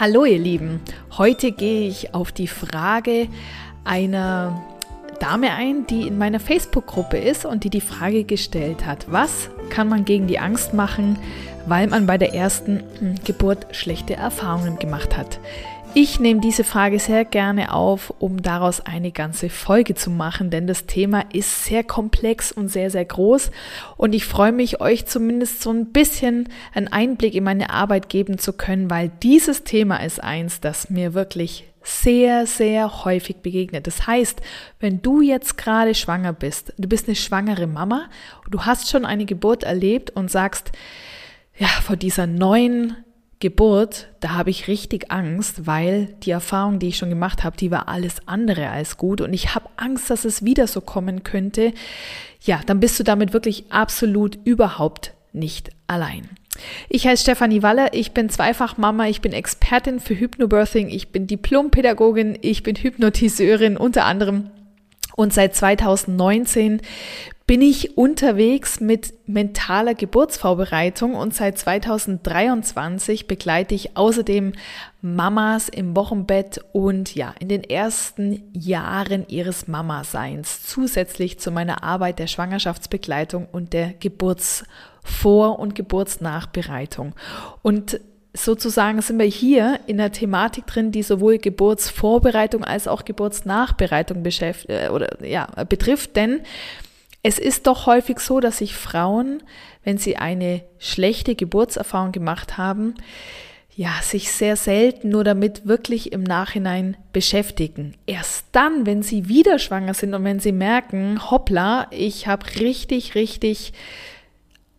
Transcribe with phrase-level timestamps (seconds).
[0.00, 0.80] Hallo ihr Lieben,
[1.16, 3.26] heute gehe ich auf die Frage
[3.82, 4.62] einer
[5.18, 9.88] Dame ein, die in meiner Facebook-Gruppe ist und die die Frage gestellt hat, was kann
[9.88, 11.18] man gegen die Angst machen,
[11.66, 15.40] weil man bei der ersten hm, Geburt schlechte Erfahrungen gemacht hat.
[15.94, 20.66] Ich nehme diese Frage sehr gerne auf, um daraus eine ganze Folge zu machen, denn
[20.66, 23.50] das Thema ist sehr komplex und sehr, sehr groß.
[23.96, 28.38] Und ich freue mich, euch zumindest so ein bisschen einen Einblick in meine Arbeit geben
[28.38, 33.86] zu können, weil dieses Thema ist eins, das mir wirklich sehr, sehr häufig begegnet.
[33.86, 34.40] Das heißt,
[34.78, 38.08] wenn du jetzt gerade schwanger bist, du bist eine schwangere Mama,
[38.50, 40.70] du hast schon eine Geburt erlebt und sagst,
[41.56, 42.96] ja, vor dieser neuen
[43.40, 47.70] Geburt, da habe ich richtig Angst, weil die Erfahrung, die ich schon gemacht habe, die
[47.70, 51.72] war alles andere als gut und ich habe Angst, dass es wieder so kommen könnte.
[52.42, 56.28] Ja, dann bist du damit wirklich absolut überhaupt nicht allein.
[56.88, 61.28] Ich heiße Stefanie Waller, ich bin zweifach Mama, ich bin Expertin für Hypnobirthing, ich bin
[61.28, 64.50] Diplompädagogin, ich bin Hypnotiseurin unter anderem
[65.14, 66.80] und seit 2019
[67.48, 74.52] bin ich unterwegs mit mentaler Geburtsvorbereitung und seit 2023 begleite ich außerdem
[75.00, 82.18] Mamas im Wochenbett und ja, in den ersten Jahren ihres Mama-Seins zusätzlich zu meiner Arbeit
[82.18, 87.14] der Schwangerschaftsbegleitung und der Geburtsvor- und Geburtsnachbereitung.
[87.62, 87.98] Und
[88.34, 94.68] sozusagen sind wir hier in der Thematik drin, die sowohl Geburtsvorbereitung als auch Geburtsnachbereitung beschäftigt
[94.68, 96.42] äh, oder ja, betrifft, denn
[97.22, 99.42] es ist doch häufig so, dass sich Frauen,
[99.84, 102.94] wenn sie eine schlechte Geburtserfahrung gemacht haben,
[103.74, 107.94] ja, sich sehr selten nur damit wirklich im Nachhinein beschäftigen.
[108.06, 113.14] Erst dann, wenn sie wieder schwanger sind und wenn sie merken, hoppla, ich habe richtig,
[113.14, 113.72] richtig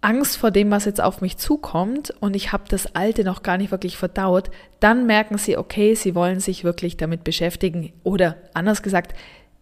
[0.01, 3.57] Angst vor dem, was jetzt auf mich zukommt und ich habe das Alte noch gar
[3.57, 4.49] nicht wirklich verdaut,
[4.81, 9.13] dann merken sie, okay, sie wollen sich wirklich damit beschäftigen oder anders gesagt,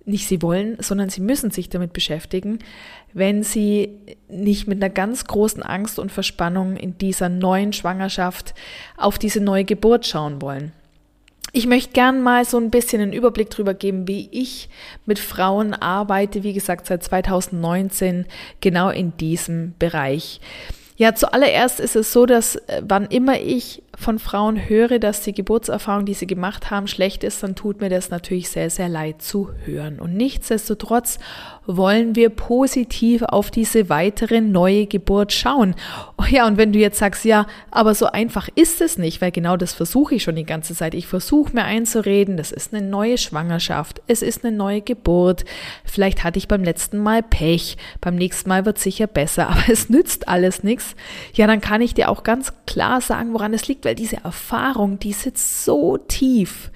[0.08, 2.60] nicht sie wollen, sondern sie müssen sich damit beschäftigen,
[3.14, 4.00] wenn sie
[4.30, 8.54] nicht mit einer ganz großen Angst und Verspannung in dieser neuen Schwangerschaft
[8.96, 10.72] auf diese neue Geburt schauen wollen.
[11.54, 14.70] Ich möchte gern mal so ein bisschen einen Überblick darüber geben, wie ich
[15.06, 18.26] mit Frauen arbeite, wie gesagt, seit 2019
[18.62, 20.42] genau in diesem Bereich.
[20.98, 25.34] Ja, zuallererst ist es so, dass äh, wann immer ich von Frauen höre, dass die
[25.34, 29.24] Geburtserfahrung, die sie gemacht haben, schlecht ist, dann tut mir das natürlich sehr, sehr leid
[29.24, 30.00] zu hören.
[30.00, 31.18] Und nichtsdestotrotz
[31.66, 35.76] wollen wir positiv auf diese weitere neue Geburt schauen.
[36.18, 39.32] Oh ja, und wenn du jetzt sagst, ja, aber so einfach ist es nicht, weil
[39.32, 40.94] genau das versuche ich schon die ganze Zeit.
[40.94, 45.44] Ich versuche mir einzureden, das ist eine neue Schwangerschaft, es ist eine neue Geburt.
[45.84, 49.90] Vielleicht hatte ich beim letzten Mal Pech, beim nächsten Mal wird sicher besser, aber es
[49.90, 50.96] nützt alles nichts.
[51.34, 55.00] Ja, dann kann ich dir auch ganz klar sagen, woran es liegt weil diese Erfahrung,
[55.00, 56.72] die sitzt so tief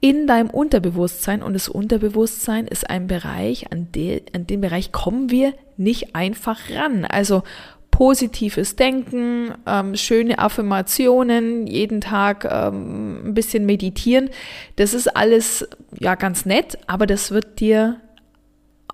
[0.00, 5.30] in deinem Unterbewusstsein und das Unterbewusstsein ist ein Bereich, an, de, an den Bereich kommen
[5.30, 7.04] wir nicht einfach ran.
[7.04, 7.42] Also
[7.90, 14.30] positives Denken, ähm, schöne Affirmationen, jeden Tag ähm, ein bisschen meditieren,
[14.76, 15.68] das ist alles
[15.98, 18.00] ja ganz nett, aber das wird dir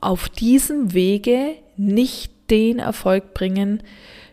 [0.01, 3.85] auf diesem Wege nicht den Erfolg bringen,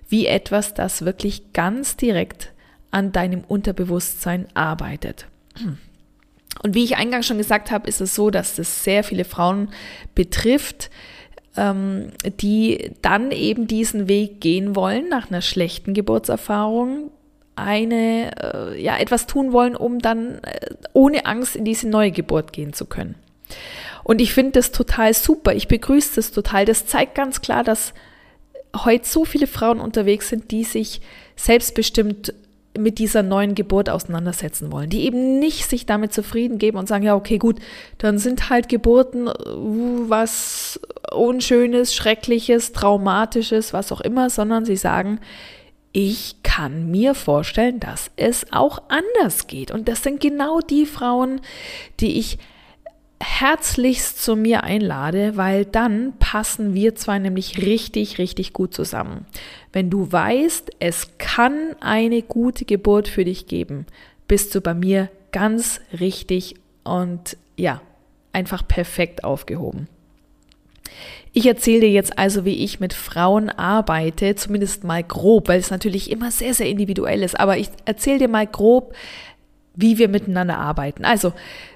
[0.07, 2.53] wie etwas, das wirklich ganz direkt
[2.91, 5.27] an deinem Unterbewusstsein arbeitet.
[6.63, 9.69] Und wie ich eingangs schon gesagt habe, ist es so, dass das sehr viele Frauen
[10.15, 10.89] betrifft,
[11.55, 12.11] ähm,
[12.41, 17.11] die dann eben diesen Weg gehen wollen nach einer schlechten Geburtserfahrung,
[17.55, 22.53] eine, äh, ja, etwas tun wollen, um dann äh, ohne Angst in diese neue Geburt
[22.53, 23.15] gehen zu können.
[24.03, 25.53] Und ich finde das total super.
[25.53, 26.65] Ich begrüße das total.
[26.65, 27.93] Das zeigt ganz klar, dass
[28.75, 31.01] heute so viele Frauen unterwegs sind, die sich
[31.35, 32.33] selbstbestimmt
[32.79, 37.03] mit dieser neuen Geburt auseinandersetzen wollen, die eben nicht sich damit zufrieden geben und sagen,
[37.03, 37.57] ja, okay, gut,
[37.97, 40.79] dann sind halt Geburten uh, was
[41.11, 45.19] Unschönes, Schreckliches, Traumatisches, was auch immer, sondern sie sagen,
[45.91, 49.71] ich kann mir vorstellen, dass es auch anders geht.
[49.71, 51.41] Und das sind genau die Frauen,
[51.99, 52.37] die ich
[53.21, 59.25] herzlichst zu mir einlade, weil dann passen wir zwei nämlich richtig, richtig gut zusammen.
[59.73, 63.85] Wenn du weißt, es kann eine gute Geburt für dich geben,
[64.27, 67.81] bist du bei mir ganz richtig und ja,
[68.31, 69.87] einfach perfekt aufgehoben.
[71.31, 75.69] Ich erzähle dir jetzt also, wie ich mit Frauen arbeite, zumindest mal grob, weil es
[75.69, 78.95] natürlich immer sehr, sehr individuell ist, aber ich erzähle dir mal grob,
[79.79, 81.05] wie wir miteinander arbeiten.
[81.05, 81.31] Also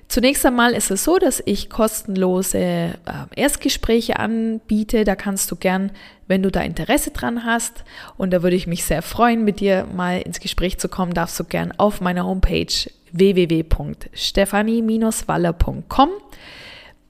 [0.07, 2.89] zunächst einmal ist es so, dass ich kostenlose äh,
[3.35, 5.05] Erstgespräche anbiete.
[5.05, 5.91] Da kannst du gern,
[6.27, 7.85] wenn du da Interesse dran hast,
[8.17, 11.39] und da würde ich mich sehr freuen, mit dir mal ins Gespräch zu kommen, darfst
[11.39, 12.67] du gern auf meiner Homepage
[13.11, 16.09] www.stefanie-waller.com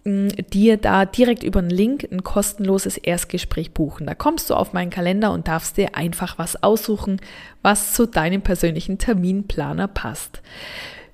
[0.06, 4.06] dir da direkt über einen Link ein kostenloses Erstgespräch buchen.
[4.06, 7.22] Da kommst du auf meinen Kalender und darfst dir einfach was aussuchen,
[7.62, 10.42] was zu deinem persönlichen Terminplaner passt.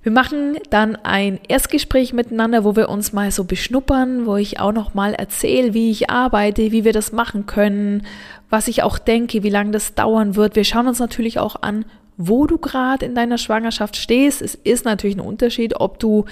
[0.01, 4.71] Wir machen dann ein Erstgespräch miteinander, wo wir uns mal so beschnuppern, wo ich auch
[4.71, 8.07] noch mal erzähle, wie ich arbeite, wie wir das machen können,
[8.50, 10.56] was ich auch denke, wie lange das dauern wird.
[10.56, 11.85] Wir schauen uns natürlich auch an,
[12.18, 14.42] wo du gerade in deiner Schwangerschaft stehst.
[14.42, 16.25] Es ist natürlich ein Unterschied, ob du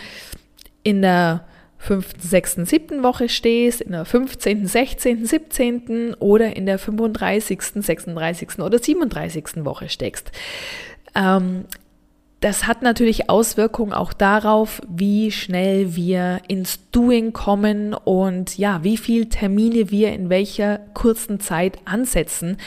[0.83, 1.45] in der
[1.77, 6.15] fünften, sechsten, siebten Woche stehst, in der 15., 16., 17.
[6.15, 8.59] oder in der 35., 36.
[8.59, 9.65] oder 37.
[9.65, 10.31] Woche steckst.
[11.15, 11.65] Ähm,
[12.39, 18.97] das hat natürlich Auswirkungen auch darauf, wie schnell wir ins Doing kommen und ja, wie
[18.97, 22.57] viel Termine wir in welcher kurzen Zeit ansetzen.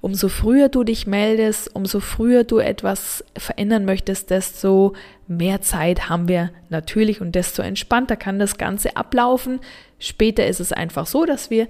[0.00, 4.94] Umso früher du dich meldest, umso früher du etwas verändern möchtest, desto
[5.28, 9.60] mehr Zeit haben wir natürlich und desto entspannter kann das Ganze ablaufen.
[10.00, 11.68] Später ist es einfach so, dass wir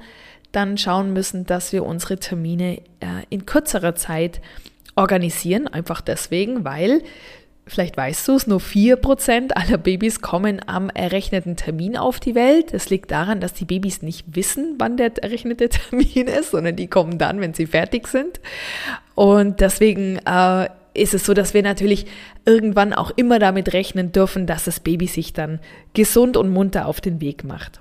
[0.51, 4.41] dann schauen müssen, dass wir unsere Termine äh, in kürzerer Zeit
[4.97, 7.03] organisieren, einfach deswegen, weil
[7.71, 12.75] Vielleicht weißt du es, nur 4% aller Babys kommen am errechneten Termin auf die Welt.
[12.75, 16.89] Das liegt daran, dass die Babys nicht wissen, wann der errechnete Termin ist, sondern die
[16.89, 18.41] kommen dann, wenn sie fertig sind.
[19.15, 22.07] Und deswegen äh, ist es so, dass wir natürlich
[22.45, 25.61] irgendwann auch immer damit rechnen dürfen, dass das Baby sich dann
[25.95, 27.79] gesund und munter auf den Weg macht.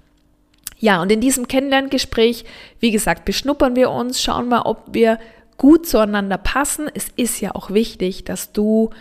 [0.77, 2.45] Ja, und in diesem Kennenlerngespräch,
[2.79, 5.17] wie gesagt, beschnuppern wir uns, schauen mal, ob wir
[5.57, 6.91] gut zueinander passen.
[6.93, 8.91] Es ist ja auch wichtig, dass du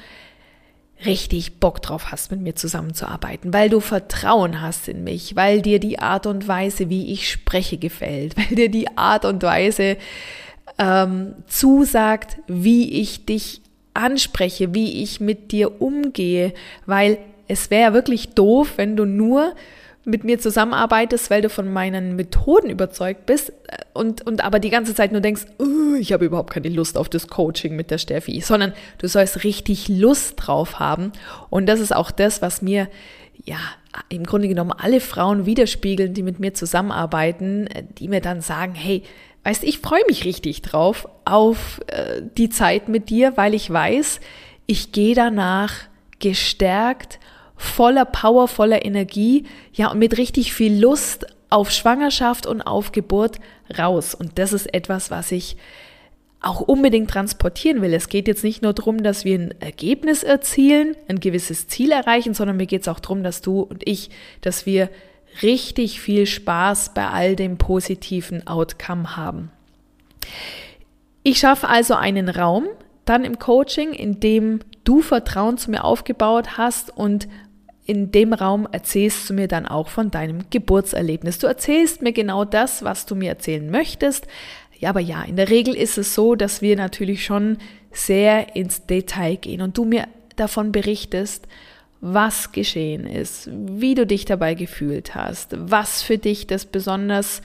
[1.05, 5.79] richtig Bock drauf hast, mit mir zusammenzuarbeiten, weil du Vertrauen hast in mich, weil dir
[5.79, 9.97] die Art und Weise, wie ich spreche, gefällt, weil dir die Art und Weise
[10.79, 13.61] ähm, zusagt, wie ich dich
[13.95, 16.53] anspreche, wie ich mit dir umgehe,
[16.87, 17.19] weil
[17.49, 19.55] es wäre wirklich doof, wenn du nur
[20.05, 24.71] mit mir zusammenarbeitest, weil du von meinen Methoden überzeugt bist äh, und, und aber die
[24.71, 27.99] ganze Zeit nur denkst, oh, ich habe überhaupt keine Lust auf das Coaching mit der
[27.99, 31.13] Steffi, sondern du sollst richtig Lust drauf haben.
[31.51, 32.89] Und das ist auch das, was mir,
[33.45, 33.59] ja,
[34.09, 38.75] im Grunde genommen alle Frauen widerspiegeln, die mit mir zusammenarbeiten, äh, die mir dann sagen,
[38.75, 39.03] hey,
[39.45, 44.21] weißt ich freue mich richtig drauf auf äh, die Zeit mit dir, weil ich weiß,
[44.67, 45.75] ich gehe danach
[46.19, 47.19] gestärkt
[47.59, 53.39] voller Power, voller Energie, ja, und mit richtig viel Lust auf Schwangerschaft und auf Geburt
[53.77, 54.15] raus.
[54.15, 55.57] Und das ist etwas, was ich
[56.41, 57.93] auch unbedingt transportieren will.
[57.93, 62.33] Es geht jetzt nicht nur darum, dass wir ein Ergebnis erzielen, ein gewisses Ziel erreichen,
[62.33, 64.89] sondern mir geht es auch darum, dass du und ich, dass wir
[65.43, 69.51] richtig viel Spaß bei all dem positiven Outcome haben.
[71.25, 72.67] Ich schaffe also einen Raum
[73.05, 77.27] dann im Coaching, in dem du Vertrauen zu mir aufgebaut hast und
[77.89, 81.39] in dem Raum erzählst du mir dann auch von deinem Geburtserlebnis.
[81.39, 84.27] Du erzählst mir genau das, was du mir erzählen möchtest.
[84.79, 87.57] Ja, aber ja, in der Regel ist es so, dass wir natürlich schon
[87.91, 90.07] sehr ins Detail gehen und du mir
[90.37, 91.49] davon berichtest,
[92.03, 97.41] was geschehen ist, wie du dich dabei gefühlt hast, was für dich das besonders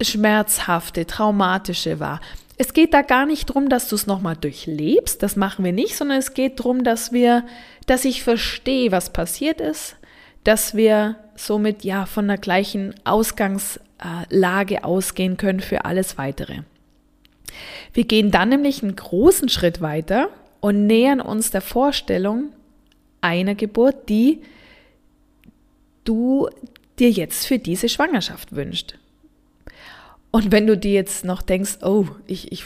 [0.00, 2.22] schmerzhafte, traumatische war.
[2.56, 5.96] Es geht da gar nicht darum, dass du es nochmal durchlebst, das machen wir nicht,
[5.96, 7.44] sondern es geht darum, dass wir,
[7.86, 9.96] dass ich verstehe, was passiert ist,
[10.44, 16.60] dass wir somit ja von der gleichen Ausgangslage ausgehen können für alles weitere.
[17.92, 20.28] Wir gehen dann nämlich einen großen Schritt weiter
[20.60, 22.52] und nähern uns der Vorstellung
[23.20, 24.42] einer Geburt, die
[26.04, 26.48] du
[26.98, 28.96] dir jetzt für diese Schwangerschaft wünschst.
[30.34, 32.64] Und wenn du dir jetzt noch denkst, oh, ich, ich,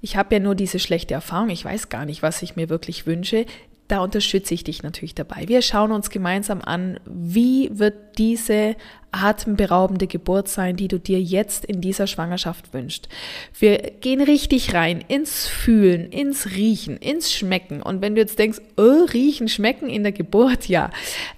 [0.00, 3.06] ich habe ja nur diese schlechte Erfahrung, ich weiß gar nicht, was ich mir wirklich
[3.06, 3.46] wünsche,
[3.86, 5.44] da unterstütze ich dich natürlich dabei.
[5.46, 8.74] Wir schauen uns gemeinsam an, wie wird diese
[9.12, 13.08] atemberaubende Geburt sein, die du dir jetzt in dieser Schwangerschaft wünschst.
[13.56, 17.80] Wir gehen richtig rein ins Fühlen, ins Riechen, ins Schmecken.
[17.80, 20.90] Und wenn du jetzt denkst, oh, riechen, schmecken in der Geburt, ja,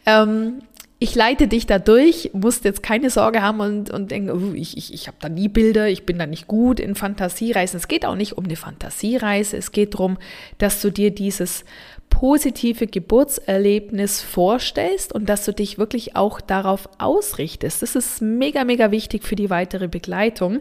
[0.07, 0.63] ähm,
[0.99, 4.79] ich leite dich da durch, musst jetzt keine Sorge haben und, und denken, oh, ich,
[4.79, 7.79] ich, ich habe da nie Bilder, ich bin da nicht gut in Fantasiereisen.
[7.79, 10.17] Es geht auch nicht um eine Fantasiereise, es geht darum,
[10.57, 11.65] dass du dir dieses
[12.09, 17.83] positive Geburtserlebnis vorstellst und dass du dich wirklich auch darauf ausrichtest.
[17.83, 20.61] Das ist mega, mega wichtig für die weitere Begleitung.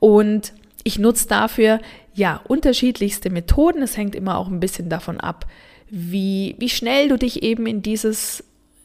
[0.00, 1.80] Und ich nutze dafür
[2.14, 3.82] ja unterschiedlichste Methoden.
[3.82, 5.46] Es hängt immer auch ein bisschen davon ab,
[5.88, 8.42] wie, wie schnell du dich eben in dieses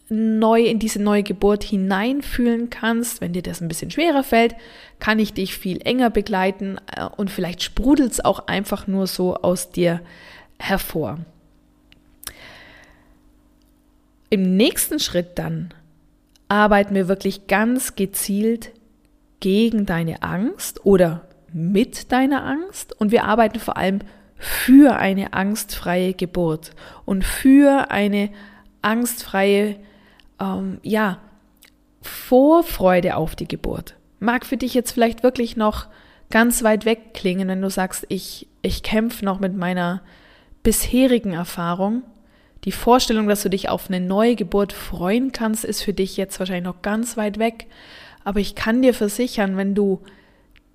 [0.09, 3.21] neu, in diese neue Geburt hineinfühlen kannst.
[3.21, 4.55] Wenn dir das ein bisschen schwerer fällt,
[4.99, 9.35] kann ich dich viel enger begleiten äh, und vielleicht sprudelt es auch einfach nur so
[9.35, 10.01] aus dir
[10.59, 11.19] hervor.
[14.29, 15.73] Im nächsten Schritt dann
[16.49, 18.71] arbeiten wir wirklich ganz gezielt
[19.39, 23.99] gegen deine Angst oder mit deiner Angst und wir arbeiten vor allem
[24.37, 26.71] für eine angstfreie Geburt
[27.05, 28.29] und für eine
[28.81, 29.77] angstfreie,
[30.39, 31.19] ähm, ja,
[32.01, 33.95] Vorfreude auf die Geburt.
[34.19, 35.87] Mag für dich jetzt vielleicht wirklich noch
[36.29, 40.01] ganz weit weg klingen, wenn du sagst, ich, ich kämpfe noch mit meiner
[40.63, 42.03] bisherigen Erfahrung.
[42.63, 46.39] Die Vorstellung, dass du dich auf eine neue Geburt freuen kannst, ist für dich jetzt
[46.39, 47.67] wahrscheinlich noch ganz weit weg.
[48.23, 50.01] Aber ich kann dir versichern, wenn du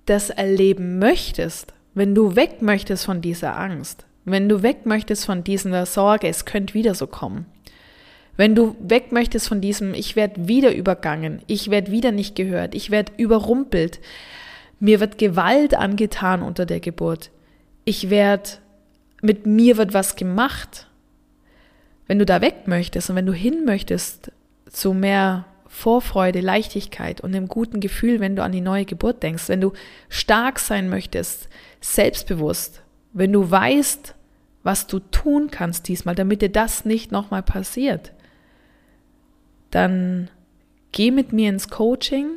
[0.05, 5.43] das erleben möchtest, wenn du weg möchtest von dieser Angst, wenn du weg möchtest von
[5.43, 7.45] dieser Sorge, es könnte wieder so kommen,
[8.35, 12.73] wenn du weg möchtest von diesem, ich werde wieder übergangen, ich werde wieder nicht gehört,
[12.73, 13.99] ich werde überrumpelt,
[14.79, 17.29] mir wird Gewalt angetan unter der Geburt,
[17.85, 18.49] ich werde,
[19.21, 20.87] mit mir wird was gemacht.
[22.07, 24.31] Wenn du da weg möchtest und wenn du hin möchtest
[24.69, 29.47] zu mehr Vorfreude, Leichtigkeit und einem guten Gefühl, wenn du an die neue Geburt denkst,
[29.47, 29.73] wenn du
[30.09, 31.49] stark sein möchtest,
[31.81, 34.15] selbstbewusst, wenn du weißt,
[34.63, 38.11] was du tun kannst diesmal, damit dir das nicht nochmal passiert,
[39.73, 40.29] dann
[40.91, 42.31] geh mit mir ins Coaching,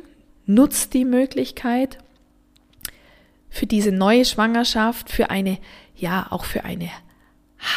[0.45, 1.97] nutz die Möglichkeit
[3.49, 5.57] für diese neue Schwangerschaft, für eine,
[5.95, 6.89] ja, auch für eine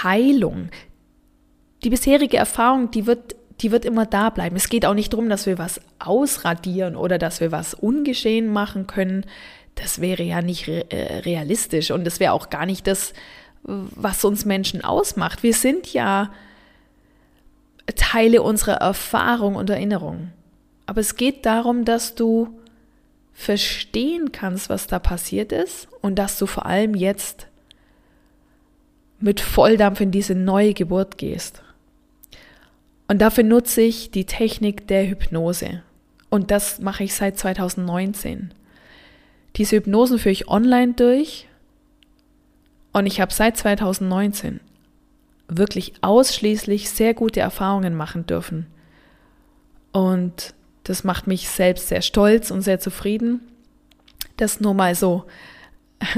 [0.03, 0.69] Heilung.
[1.85, 4.57] Die bisherige Erfahrung, die wird die wird immer da bleiben.
[4.57, 8.87] Es geht auch nicht darum, dass wir was ausradieren oder dass wir was ungeschehen machen
[8.87, 9.27] können.
[9.75, 13.13] Das wäre ja nicht äh, realistisch und das wäre auch gar nicht das,
[13.63, 15.43] was uns Menschen ausmacht.
[15.43, 16.33] Wir sind ja
[17.95, 20.33] Teile unserer Erfahrung und Erinnerung.
[20.87, 22.49] Aber es geht darum, dass du
[23.33, 27.47] verstehen kannst, was da passiert ist und dass du vor allem jetzt
[29.19, 31.63] mit Volldampf in diese neue Geburt gehst.
[33.09, 35.83] Und dafür nutze ich die Technik der Hypnose.
[36.29, 38.55] Und das mache ich seit 2019.
[39.57, 41.49] Diese Hypnosen führe ich online durch.
[42.93, 44.61] Und ich habe seit 2019
[45.51, 48.67] wirklich ausschließlich sehr gute Erfahrungen machen dürfen.
[49.93, 50.55] Und
[50.85, 53.41] das macht mich selbst sehr stolz und sehr zufrieden.
[54.37, 55.25] Das nur mal so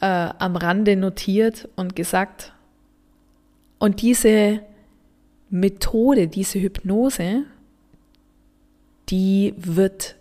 [0.00, 2.52] äh, am Rande notiert und gesagt.
[3.78, 4.60] Und diese
[5.50, 7.44] Methode, diese Hypnose,
[9.08, 10.16] die wird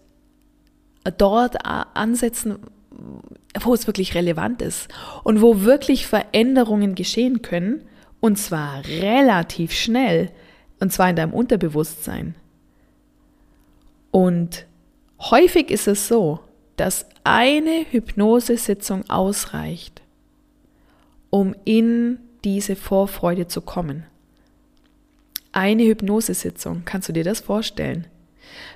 [1.17, 2.59] dort ansetzen,
[3.59, 4.87] wo es wirklich relevant ist
[5.23, 7.81] und wo wirklich Veränderungen geschehen können,
[8.19, 10.31] und zwar relativ schnell,
[10.79, 12.35] und zwar in deinem Unterbewusstsein.
[14.11, 14.65] Und
[15.19, 16.39] häufig ist es so,
[16.75, 20.01] dass eine Hypnosesitzung ausreicht,
[21.29, 24.05] um in diese Vorfreude zu kommen
[25.57, 26.83] eine Hypnosesitzung.
[26.85, 28.05] Kannst du dir das vorstellen?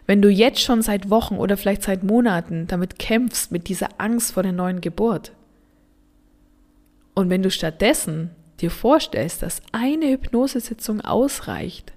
[0.08, 4.34] Wenn du jetzt schon seit Wochen oder vielleicht seit Monaten damit kämpfst, mit dieser Angst
[4.34, 5.32] vor der neuen Geburt.
[7.14, 8.32] Und wenn du stattdessen
[8.62, 11.94] dir vorstellst, dass eine Hypnosesitzung ausreicht,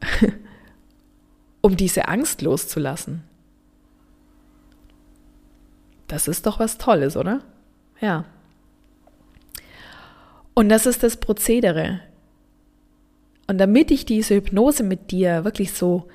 [1.60, 3.22] um diese Angst loszulassen.
[6.08, 7.40] Das ist doch was Tolles, oder?
[8.00, 8.24] Ja.
[10.52, 12.00] Und das ist das Prozedere.
[13.46, 16.08] Und damit ich diese Hypnose mit dir wirklich so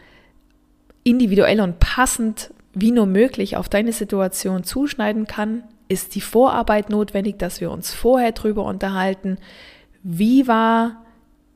[1.03, 7.37] individuell und passend wie nur möglich auf deine Situation zuschneiden kann, ist die Vorarbeit notwendig,
[7.37, 9.37] dass wir uns vorher drüber unterhalten,
[10.03, 11.03] wie war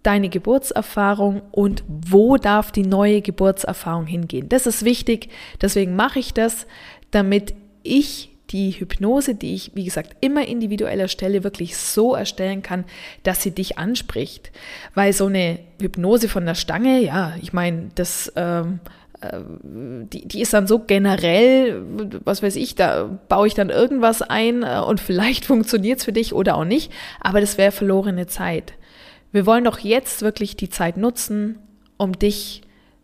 [0.02, 4.50] deine Geburtserfahrung und wo darf die neue Geburtserfahrung hingehen.
[4.50, 5.30] Das ist wichtig,
[5.62, 6.68] deswegen mache ich das,
[7.12, 12.86] damit ich die Hypnose, die ich, wie gesagt, immer individuell erstelle, wirklich so erstellen kann,
[13.24, 14.52] dass sie dich anspricht.
[14.94, 18.90] Weil so eine Hypnose von der Stange, ja, ich meine, das, ähm, äh,
[19.63, 21.82] die, die ist dann so generell,
[22.24, 26.13] was weiß ich, da baue ich dann irgendwas ein äh, und vielleicht funktioniert es für
[26.13, 28.74] dich oder auch nicht, aber das wäre verlorene Zeit.
[29.32, 31.58] Wir wollen doch jetzt wirklich die Zeit nutzen,
[31.98, 32.62] um dich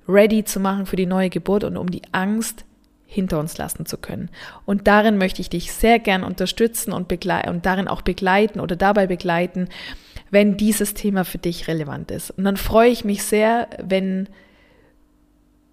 [0.07, 2.65] ready zu machen für die neue Geburt und um die Angst
[3.05, 4.29] hinter uns lassen zu können.
[4.65, 9.07] Und darin möchte ich dich sehr gern unterstützen und, und darin auch begleiten oder dabei
[9.07, 9.67] begleiten,
[10.29, 12.29] wenn dieses Thema für dich relevant ist.
[12.31, 14.29] Und dann freue ich mich sehr, wenn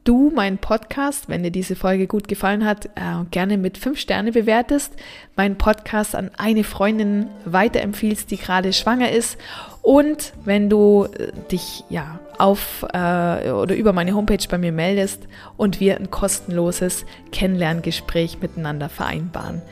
[0.07, 4.33] du meinen Podcast, wenn dir diese Folge gut gefallen hat, äh, gerne mit fünf Sterne
[4.33, 4.93] bewertest,
[5.37, 9.37] meinen Podcast an eine Freundin weiterempfiehlst, die gerade schwanger ist
[9.83, 15.23] Und wenn du äh, dich ja auf äh, oder über meine Homepage bei mir meldest
[15.57, 19.63] und wir ein kostenloses Kennenlerngespräch miteinander vereinbaren.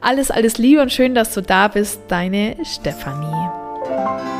[0.00, 4.39] Alles, alles Liebe und schön, dass du da bist, deine Stefanie.